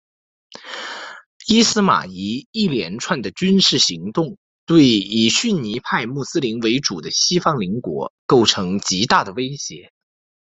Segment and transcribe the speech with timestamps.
[1.47, 9.91] 伊斯玛仪一连串的军事行动对以逊尼派穆斯林为主的西方邻国构成极大的威胁。